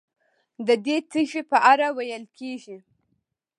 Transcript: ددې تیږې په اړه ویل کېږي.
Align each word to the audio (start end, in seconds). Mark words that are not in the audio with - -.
ددې 0.67 0.97
تیږې 1.11 1.41
په 1.51 1.57
اړه 1.71 1.87
ویل 1.97 2.23
کېږي. 2.37 2.77